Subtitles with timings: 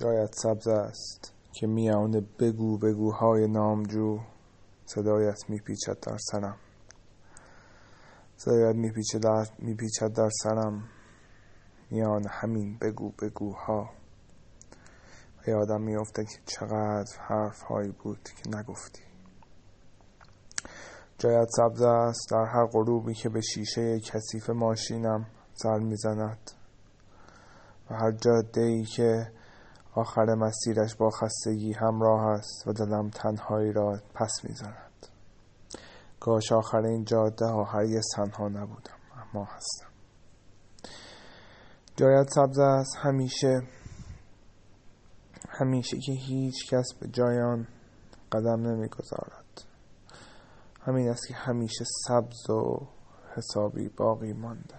[0.00, 4.18] جایت سبز است که میان بگو بگوهای نامجو
[4.84, 6.56] صدایت میپیچد در سرم
[8.36, 10.88] صدایت میپیچد در, میپیچد در سرم
[11.90, 13.90] میان همین بگو بگوها.
[15.38, 19.02] و یادم میافته که چقدر حرف هایی بود که نگفتی.
[21.18, 26.50] جایت سبز است در هر غروبی که به شیشه کثیف ماشینم سر می‌زند.
[27.90, 29.39] و هر جاده ای که
[29.94, 35.06] آخر مسیرش با خستگی همراه است و دلم تنهایی را پس می‌زند.
[36.20, 39.86] کاش آخر این جاده ها هرگز تنها نبودم اما هستم.
[41.96, 43.62] جایت سبز است همیشه.
[45.48, 47.66] همیشه که هیچ کس به جایان
[48.32, 49.64] قدم نمی‌گذارد.
[50.80, 52.86] همین است که همیشه سبز و
[53.36, 54.78] حسابی باقی مانده.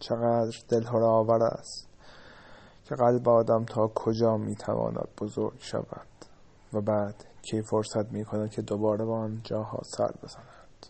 [0.00, 1.91] چقدر دلهره آور است.
[2.84, 6.06] که قلب آدم تا کجا می‌تواند بزرگ شود
[6.72, 10.86] و بعد کی فرصت می کند که دوباره با آن جاها سر بزند.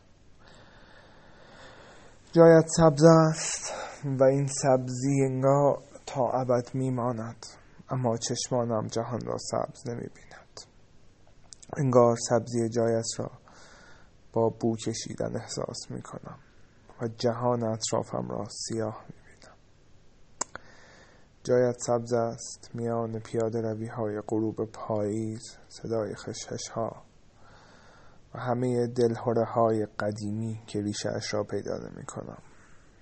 [2.32, 3.72] جایت سبز است
[4.04, 7.46] و این سبزی انگار تا ابد میماند
[7.90, 10.60] اما چشمانم جهان را سبز نمی بیند
[11.76, 13.30] انگار سبزی جایت را
[14.32, 16.38] با بو کشیدن احساس می کنم
[17.00, 19.21] و جهان اطرافم را سیاه می
[21.44, 27.02] جایت سبز است میان پیاده روی های غروب پاییز صدای خشخش ها
[28.34, 32.42] و همه دلهوره های قدیمی که ریشه اش را پیدا نمی کنم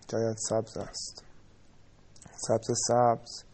[0.08, 1.24] جایت سبز است.
[2.48, 3.44] سبز سبز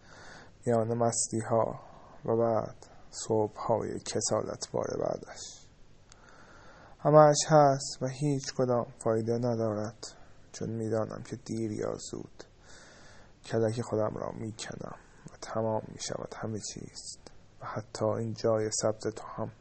[0.67, 1.81] میان مستی ها
[2.25, 5.67] و بعد صبح های کسالت بار بعدش.
[6.99, 10.07] همش هست و هیچ کدام فایده ندارد
[10.53, 12.45] چون می‌دانم که دیر یا زود
[13.47, 14.99] کلک خودم را می‌کنم
[15.33, 17.19] و تمام می‌شود همه چیز
[17.61, 19.53] و حتی این جای سبز تو هم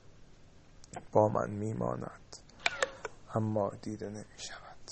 [1.11, 2.38] با من میماند.
[3.36, 4.92] اما دیده نمی‌شود.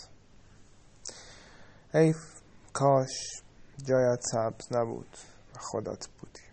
[1.93, 2.13] ای
[2.73, 3.43] کاش
[3.83, 5.17] جایت سبز نبود
[5.55, 6.43] و خودت بودی.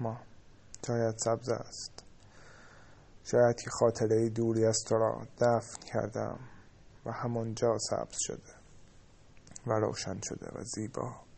[0.00, 0.20] اما
[0.82, 2.04] جایت سبز است.
[3.24, 6.38] شاید که خاطره دوری از تو را دفن کردم
[7.06, 8.54] و همانجا سبز شده
[9.66, 11.31] و روشن شده و زیبا.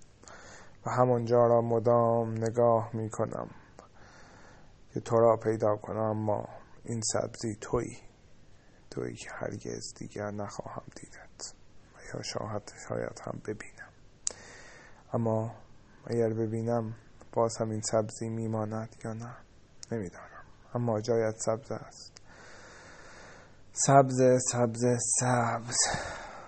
[0.87, 3.50] و همانجا را مدام نگاه می کنم
[4.95, 6.49] که تو را پیدا کنم اما
[6.84, 7.97] این سبزی توی
[8.91, 11.55] توی که هرگز دیگر نخواهم دیدت.
[11.94, 13.93] و یا شاید شاید هم ببینم.
[15.12, 15.55] اما
[16.06, 16.94] اگر ببینم
[17.33, 19.37] باز هم این سبزی میماند یا نه؟
[19.93, 20.44] نمی‌دانم.
[20.75, 22.23] اما جایت سبز است.
[23.73, 24.84] سبز سبز
[25.21, 25.77] سبز.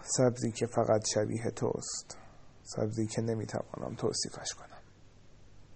[0.03, 2.26] سبزی که فقط شبیه توست.
[2.67, 4.76] سبزی که نمی‌توانم توصیفش کنم.